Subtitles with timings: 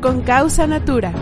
[0.00, 1.12] con causa natura.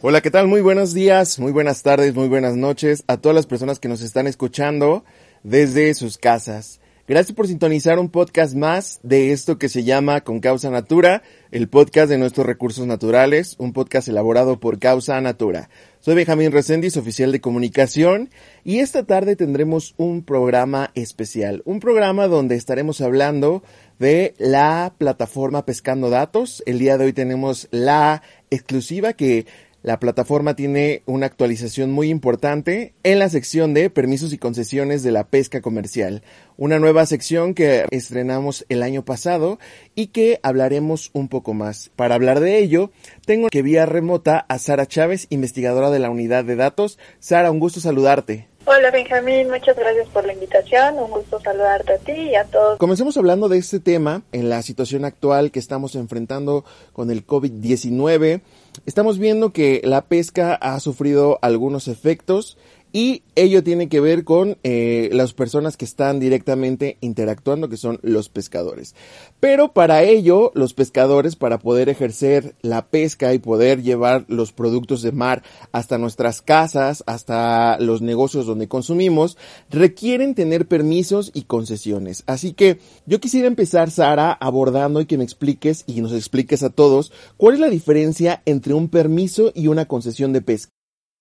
[0.00, 0.46] Hola, ¿qué tal?
[0.46, 4.00] Muy buenos días, muy buenas tardes, muy buenas noches a todas las personas que nos
[4.00, 5.04] están escuchando
[5.42, 6.80] desde sus casas.
[7.08, 11.66] Gracias por sintonizar un podcast más de esto que se llama Con Causa Natura, el
[11.66, 15.70] podcast de nuestros recursos naturales, un podcast elaborado por Causa Natura.
[16.00, 18.28] Soy Benjamín Reséndiz, oficial de comunicación,
[18.62, 23.62] y esta tarde tendremos un programa especial, un programa donde estaremos hablando
[23.98, 26.62] de la plataforma Pescando Datos.
[26.66, 29.46] El día de hoy tenemos la exclusiva que
[29.88, 35.12] la plataforma tiene una actualización muy importante en la sección de permisos y concesiones de
[35.12, 36.22] la pesca comercial.
[36.58, 39.58] Una nueva sección que estrenamos el año pasado
[39.94, 41.90] y que hablaremos un poco más.
[41.96, 42.90] Para hablar de ello,
[43.24, 46.98] tengo que vía remota a Sara Chávez, investigadora de la unidad de datos.
[47.18, 48.47] Sara, un gusto saludarte.
[48.70, 52.76] Hola Benjamín, muchas gracias por la invitación, un gusto saludarte a ti y a todos.
[52.76, 58.42] Comencemos hablando de este tema en la situación actual que estamos enfrentando con el COVID-19
[58.86, 62.58] estamos viendo que la pesca ha sufrido algunos efectos
[62.92, 67.98] y ello tiene que ver con eh, las personas que están directamente interactuando, que son
[68.02, 68.94] los pescadores.
[69.40, 75.02] Pero para ello, los pescadores, para poder ejercer la pesca y poder llevar los productos
[75.02, 79.36] de mar hasta nuestras casas, hasta los negocios donde consumimos,
[79.70, 82.24] requieren tener permisos y concesiones.
[82.26, 86.70] Así que yo quisiera empezar, Sara, abordando y que me expliques y nos expliques a
[86.70, 90.72] todos cuál es la diferencia entre un permiso y una concesión de pesca.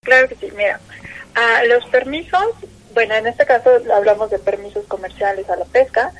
[0.04, 0.80] Claro que sí, mira.
[1.38, 2.48] A los permisos,
[2.96, 6.12] bueno, en este caso hablamos de permisos comerciales a la pesca,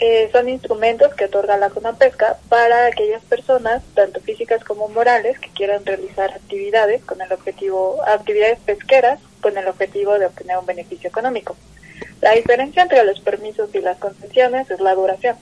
[0.00, 5.50] eh, son instrumentos que otorga la pesca para aquellas personas, tanto físicas como morales, que
[5.50, 11.10] quieran realizar actividades con el objetivo, actividades pesqueras con el objetivo de obtener un beneficio
[11.10, 11.54] económico.
[12.22, 15.36] La diferencia entre los permisos y las concesiones es la duración.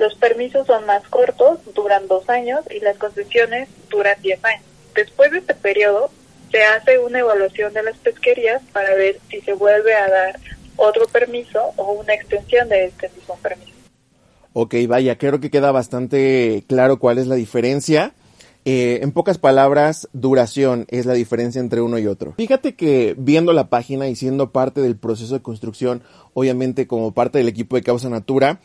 [0.00, 4.64] Los permisos son más cortos, duran dos años, y las concesiones duran diez años.
[4.96, 6.10] Después de este periodo,
[6.54, 10.38] se hace una evaluación de las pesquerías para ver si se vuelve a dar
[10.76, 13.72] otro permiso o una extensión de este mismo permiso.
[14.52, 18.14] Ok, vaya, creo que queda bastante claro cuál es la diferencia.
[18.64, 22.34] Eh, en pocas palabras, duración es la diferencia entre uno y otro.
[22.36, 26.04] Fíjate que viendo la página y siendo parte del proceso de construcción,
[26.34, 28.60] obviamente como parte del equipo de Causa Natura,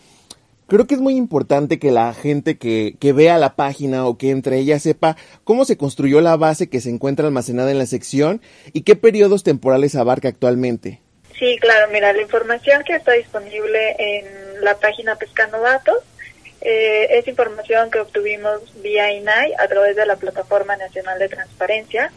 [0.69, 4.30] creo que es muy importante que la gente que, que vea la página o que
[4.30, 8.41] entre ella sepa cómo se construyó la base que se encuentra almacenada en la sección
[8.72, 11.02] y qué periodos temporales abarca actualmente.
[11.38, 14.25] Sí, claro, mira, la información que está disponible en
[14.62, 16.03] la página Pescando Datos
[16.62, 22.12] eh, es información que obtuvimos vía INAI a través de la Plataforma Nacional de Transparencia.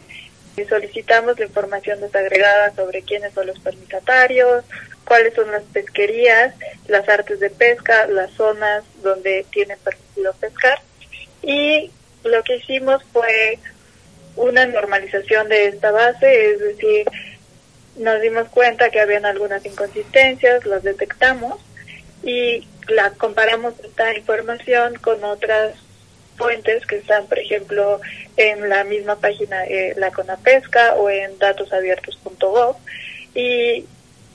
[0.69, 4.65] Solicitamos la información desagregada sobre quiénes son los permitatarios,
[5.05, 6.55] cuáles son las pesquerías,
[6.89, 10.81] las artes de pesca, las zonas donde tienen permitido pescar.
[11.43, 11.91] Y
[12.25, 13.59] lo que hicimos fue
[14.37, 17.07] una normalización de esta base, es decir,
[17.97, 21.61] nos dimos cuenta que habían algunas inconsistencias, las detectamos
[22.23, 25.75] y la comparamos esta información con otras
[26.37, 28.01] fuentes que están, por ejemplo,
[28.37, 32.77] en la misma página eh, la Conapesca o en datosabiertos.gov
[33.35, 33.85] y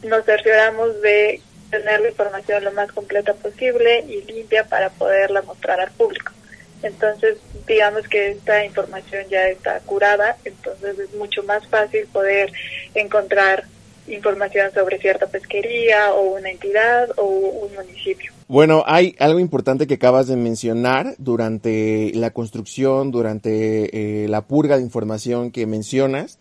[0.03, 5.80] nos cercioramos de tener la información lo más completa posible y limpia para poderla mostrar
[5.80, 6.31] al público.
[6.84, 7.38] Entonces,
[7.68, 12.52] digamos que esta información ya está curada, entonces es mucho más fácil poder
[12.94, 13.66] encontrar
[14.08, 18.31] información sobre cierta pesquería o una entidad o un municipio.
[18.47, 24.78] Bueno, hay algo importante que acabas de mencionar durante la construcción, durante eh, la purga
[24.78, 26.40] de información que mencionas.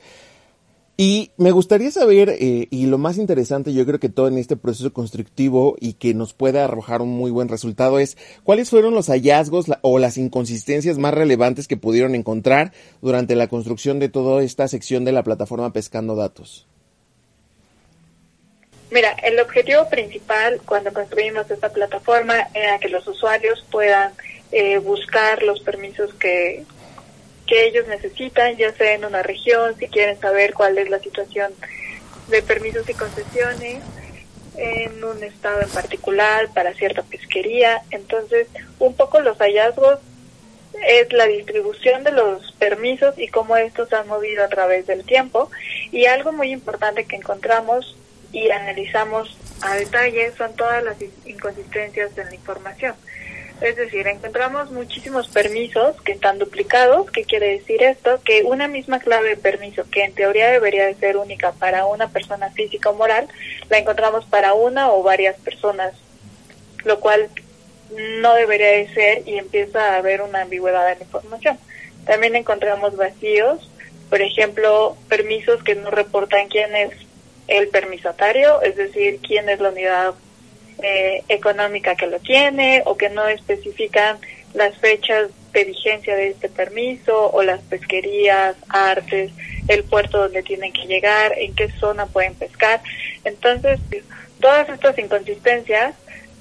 [0.99, 4.57] Y me gustaría saber, eh, y lo más interesante yo creo que todo en este
[4.57, 9.09] proceso constructivo y que nos puede arrojar un muy buen resultado es cuáles fueron los
[9.09, 14.69] hallazgos o las inconsistencias más relevantes que pudieron encontrar durante la construcción de toda esta
[14.69, 16.67] sección de la plataforma Pescando Datos.
[18.91, 24.13] Mira, el objetivo principal cuando construimos esta plataforma era que los usuarios puedan
[24.51, 26.65] eh, buscar los permisos que,
[27.47, 31.53] que ellos necesitan, ya sea en una región, si quieren saber cuál es la situación
[32.29, 33.83] de permisos y concesiones
[34.57, 37.83] en un estado en particular para cierta pesquería.
[37.91, 38.49] Entonces,
[38.79, 39.99] un poco los hallazgos
[40.87, 45.51] es la distribución de los permisos y cómo estos han movido a través del tiempo.
[45.93, 47.97] Y algo muy importante que encontramos
[48.33, 52.95] y analizamos a detalle son todas las inconsistencias en la información.
[53.61, 57.11] Es decir, encontramos muchísimos permisos que están duplicados.
[57.11, 58.21] ¿Qué quiere decir esto?
[58.23, 62.09] Que una misma clave de permiso, que en teoría debería de ser única para una
[62.09, 63.29] persona física o moral,
[63.71, 65.95] la encontramos para una o varias personas,
[66.85, 67.31] lo cual
[68.21, 71.59] no debería de ser y empieza a haber una ambigüedad en la información.
[72.05, 73.71] También encontramos vacíos,
[74.11, 76.93] por ejemplo, permisos que no reportan quién es
[77.49, 80.15] el permisatario, es decir, quién es la unidad
[80.83, 84.19] eh, económica que lo tiene o que no especifican
[84.55, 89.33] las fechas de vigencia de este permiso o las pesquerías, artes,
[89.69, 92.81] el puerto donde tienen que llegar, en qué zona pueden pescar.
[93.25, 93.81] Entonces,
[94.41, 95.95] todas estas inconsistencias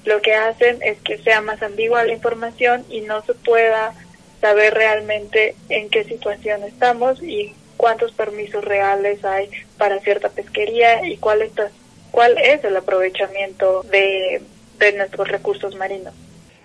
[0.04, 3.92] lo que hacen es que sea más ambigua la información y no se pueda
[4.40, 11.16] saber realmente en qué situación estamos y cuántos permisos reales hay para cierta pesquería y
[11.16, 11.70] cuál, está,
[12.16, 14.40] cuál es el aprovechamiento de,
[14.78, 16.14] de nuestros recursos marinos.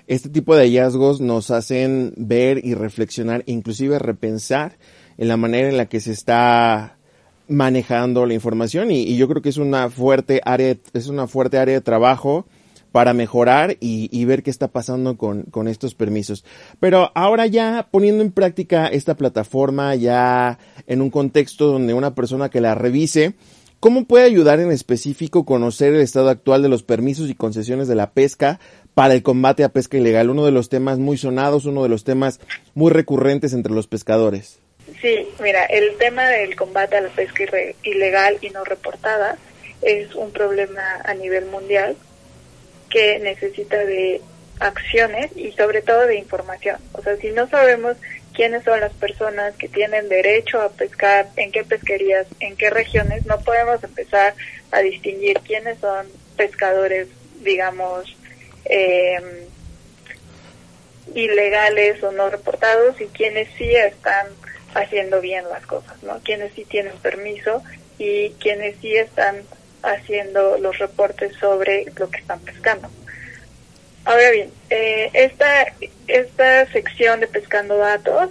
[0.07, 4.77] Este tipo de hallazgos nos hacen ver y reflexionar, inclusive repensar
[5.18, 6.95] en la manera en la que se está
[7.50, 11.57] manejando la información y, y, yo creo que es una fuerte área, es una fuerte
[11.57, 12.45] área de trabajo
[12.94, 16.45] para mejorar y, y ver qué está pasando con, con, estos permisos.
[16.80, 22.50] Pero ahora ya poniendo en práctica esta plataforma, ya en un contexto donde una persona
[22.50, 23.33] que la revise,
[23.81, 27.95] ¿cómo puede ayudar en específico conocer el estado actual de los permisos y concesiones de
[27.95, 28.62] la pesca
[28.94, 30.30] para el combate a pesca ilegal?
[30.30, 32.39] Uno de los temas muy sonados, uno de los temas
[32.75, 34.60] muy recurrentes entre los pescadores.
[35.01, 37.44] Sí, mira, el tema del combate a la pesca
[37.83, 39.38] ilegal y no reportada
[39.81, 41.98] es un problema a nivel mundial
[42.89, 44.22] que necesita de
[44.60, 46.78] acciones y sobre todo de información.
[46.94, 47.98] O sea, si no sabemos
[48.33, 53.25] quiénes son las personas que tienen derecho a pescar, en qué pesquerías, en qué regiones,
[53.25, 54.33] no podemos empezar
[54.72, 56.07] a distinguir quiénes son
[56.38, 57.07] pescadores,
[57.42, 58.16] digamos,
[58.66, 59.48] eh,
[61.13, 64.28] ilegales o no reportados y quiénes sí están
[64.74, 66.19] haciendo bien las cosas, ¿no?
[66.24, 67.62] Quienes sí tienen permiso
[67.98, 69.42] y quienes sí están
[69.83, 72.89] haciendo los reportes sobre lo que están pescando.
[74.03, 75.65] Ahora bien, eh, esta,
[76.07, 78.30] esta sección de Pescando Datos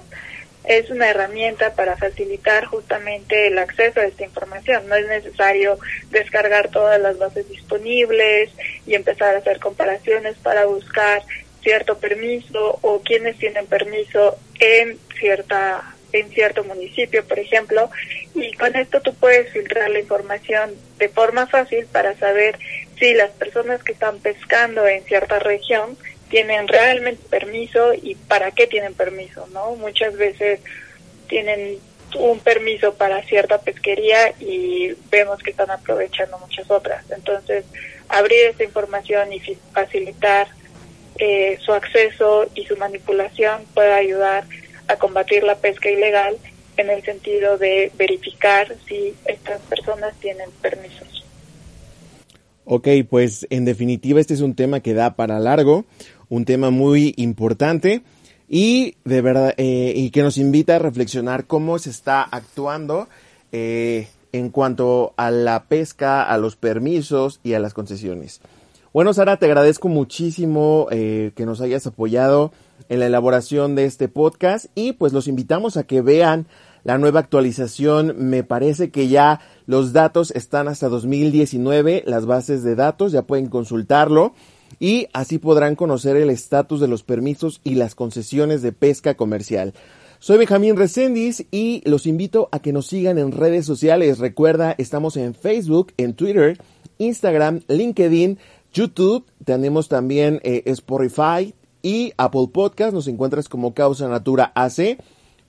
[0.64, 4.88] es una herramienta para facilitar justamente el acceso a esta información.
[4.88, 5.78] No es necesario
[6.10, 8.50] descargar todas las bases disponibles
[8.86, 11.22] y empezar a hacer comparaciones para buscar
[11.62, 17.88] cierto permiso o quienes tienen permiso en cierta en cierto municipio, por ejemplo,
[18.34, 22.58] y con esto tú puedes filtrar la información de forma fácil para saber
[23.00, 25.96] si las personas que están pescando en cierta región
[26.28, 29.74] tienen realmente permiso y para qué tienen permiso, ¿no?
[29.74, 30.60] Muchas veces
[31.26, 31.78] tienen
[32.16, 37.10] un permiso para cierta pesquería y vemos que están aprovechando muchas otras.
[37.10, 37.64] Entonces,
[38.08, 39.40] abrir esta información y
[39.72, 40.48] facilitar
[41.18, 44.44] eh, su acceso y su manipulación puede ayudar
[44.88, 46.36] a combatir la pesca ilegal
[46.76, 51.19] en el sentido de verificar si estas personas tienen permisos.
[52.64, 55.84] Ok, pues en definitiva este es un tema que da para largo,
[56.28, 58.02] un tema muy importante
[58.48, 63.08] y de verdad eh, y que nos invita a reflexionar cómo se está actuando
[63.52, 68.40] eh, en cuanto a la pesca, a los permisos y a las concesiones.
[68.92, 72.52] Bueno, Sara, te agradezco muchísimo eh, que nos hayas apoyado
[72.88, 76.46] en la elaboración de este podcast y pues los invitamos a que vean
[76.84, 78.14] la nueva actualización.
[78.18, 83.46] Me parece que ya los datos están hasta 2019, las bases de datos, ya pueden
[83.46, 84.34] consultarlo
[84.78, 89.74] y así podrán conocer el estatus de los permisos y las concesiones de pesca comercial.
[90.18, 94.18] Soy Benjamín Reséndiz y los invito a que nos sigan en redes sociales.
[94.18, 96.58] Recuerda, estamos en Facebook, en Twitter,
[96.98, 98.38] Instagram, LinkedIn,
[98.72, 104.98] YouTube, tenemos también eh, Spotify y Apple Podcast, nos encuentras como Causa Natura AC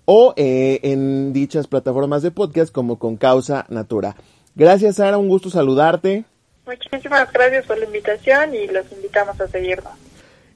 [0.06, 4.16] o eh, en dichas plataformas de podcast como con Causa Natura.
[4.56, 6.26] Gracias Sara, un gusto saludarte.
[6.66, 9.94] Muchísimas gracias por la invitación y los invitamos a seguirnos.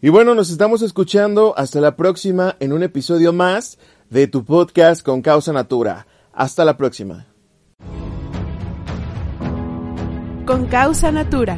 [0.02, 5.04] Y bueno, nos estamos escuchando hasta la próxima en un episodio más de tu podcast
[5.04, 6.06] con Causa Natura.
[6.34, 7.26] Hasta la próxima.
[10.46, 11.58] Con Causa Natura